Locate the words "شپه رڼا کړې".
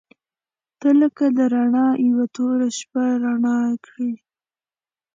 2.77-4.11